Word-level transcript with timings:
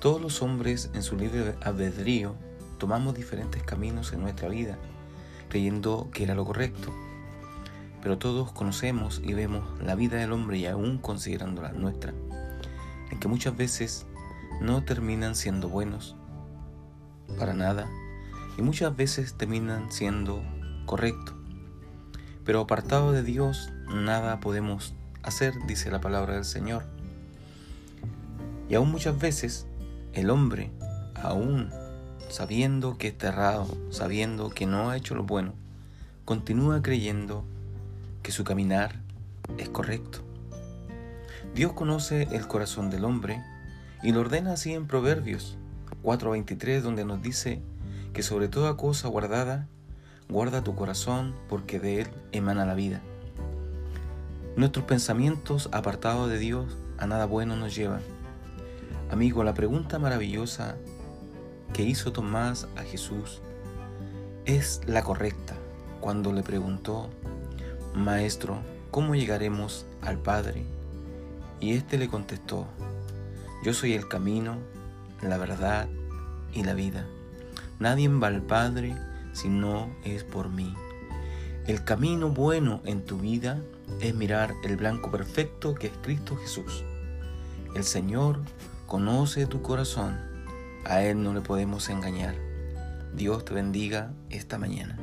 Todos 0.00 0.20
los 0.20 0.42
hombres 0.42 0.90
en 0.94 1.02
su 1.02 1.16
libre 1.16 1.56
albedrío 1.60 2.36
tomamos 2.78 3.16
diferentes 3.16 3.64
caminos 3.64 4.12
en 4.12 4.20
nuestra 4.20 4.48
vida, 4.48 4.78
creyendo 5.48 6.08
que 6.12 6.22
era 6.22 6.36
lo 6.36 6.44
correcto. 6.44 6.94
Pero 8.00 8.16
todos 8.16 8.52
conocemos 8.52 9.20
y 9.24 9.34
vemos 9.34 9.64
la 9.82 9.96
vida 9.96 10.16
del 10.18 10.30
hombre 10.30 10.58
y 10.58 10.66
aún 10.66 10.98
considerando 10.98 11.62
la 11.62 11.72
nuestra, 11.72 12.14
en 13.10 13.18
que 13.18 13.26
muchas 13.26 13.56
veces 13.56 14.06
no 14.60 14.84
terminan 14.84 15.34
siendo 15.34 15.68
buenos 15.68 16.14
para 17.36 17.52
nada 17.52 17.88
y 18.56 18.62
muchas 18.62 18.94
veces 18.96 19.34
terminan 19.34 19.90
siendo 19.90 20.44
correctos. 20.86 21.34
Pero 22.44 22.60
apartado 22.60 23.10
de 23.10 23.24
Dios, 23.24 23.72
nada 23.92 24.38
podemos 24.38 24.94
hacer, 25.24 25.54
dice 25.66 25.90
la 25.90 26.00
palabra 26.00 26.34
del 26.34 26.44
Señor. 26.44 26.84
Y 28.68 28.76
aún 28.76 28.92
muchas 28.92 29.18
veces 29.18 29.66
el 30.12 30.30
hombre, 30.30 30.70
aún 31.14 31.70
sabiendo 32.28 32.98
que 32.98 33.08
está 33.08 33.28
errado, 33.28 33.66
sabiendo 33.90 34.50
que 34.50 34.66
no 34.66 34.90
ha 34.90 34.96
hecho 34.96 35.14
lo 35.14 35.24
bueno, 35.24 35.54
continúa 36.24 36.82
creyendo 36.82 37.44
que 38.22 38.32
su 38.32 38.44
caminar 38.44 39.00
es 39.56 39.68
correcto. 39.68 40.20
Dios 41.54 41.72
conoce 41.72 42.28
el 42.32 42.46
corazón 42.46 42.90
del 42.90 43.04
hombre 43.04 43.42
y 44.02 44.12
lo 44.12 44.20
ordena 44.20 44.52
así 44.52 44.74
en 44.74 44.86
Proverbios 44.86 45.56
4:23, 46.02 46.82
donde 46.82 47.04
nos 47.04 47.22
dice 47.22 47.60
que 48.12 48.22
sobre 48.22 48.48
toda 48.48 48.76
cosa 48.76 49.08
guardada, 49.08 49.66
guarda 50.28 50.62
tu 50.62 50.74
corazón 50.74 51.34
porque 51.48 51.80
de 51.80 52.02
él 52.02 52.08
emana 52.32 52.66
la 52.66 52.74
vida. 52.74 53.00
Nuestros 54.56 54.84
pensamientos 54.84 55.68
apartados 55.72 56.28
de 56.28 56.38
Dios 56.38 56.76
a 56.98 57.06
nada 57.06 57.26
bueno 57.26 57.56
nos 57.56 57.74
llevan. 57.74 58.02
Amigo, 59.10 59.42
la 59.42 59.54
pregunta 59.54 59.98
maravillosa 59.98 60.76
que 61.72 61.82
hizo 61.82 62.12
Tomás 62.12 62.68
a 62.76 62.82
Jesús 62.82 63.40
es 64.44 64.82
la 64.86 65.02
correcta 65.02 65.54
cuando 66.00 66.30
le 66.30 66.42
preguntó, 66.42 67.08
Maestro, 67.94 68.58
¿cómo 68.90 69.14
llegaremos 69.14 69.86
al 70.02 70.18
Padre? 70.18 70.64
Y 71.58 71.72
éste 71.72 71.96
le 71.96 72.08
contestó, 72.08 72.66
Yo 73.64 73.72
soy 73.72 73.94
el 73.94 74.08
camino, 74.08 74.58
la 75.22 75.38
verdad 75.38 75.88
y 76.52 76.62
la 76.64 76.74
vida. 76.74 77.06
Nadie 77.78 78.08
va 78.08 78.28
al 78.28 78.42
Padre 78.42 78.94
si 79.32 79.48
no 79.48 79.88
es 80.04 80.22
por 80.22 80.50
mí. 80.50 80.74
El 81.66 81.82
camino 81.82 82.28
bueno 82.28 82.82
en 82.84 83.06
tu 83.06 83.16
vida 83.16 83.62
es 84.00 84.14
mirar 84.14 84.52
el 84.64 84.76
blanco 84.76 85.10
perfecto 85.10 85.74
que 85.74 85.86
es 85.86 85.92
Cristo 86.02 86.36
Jesús. 86.36 86.84
El 87.74 87.84
Señor 87.84 88.40
conoce 88.88 89.46
tu 89.46 89.60
corazón, 89.60 90.18
a 90.86 91.02
Él 91.02 91.22
no 91.22 91.34
le 91.34 91.42
podemos 91.42 91.90
engañar. 91.90 92.34
Dios 93.14 93.44
te 93.44 93.52
bendiga 93.52 94.14
esta 94.30 94.56
mañana. 94.56 94.98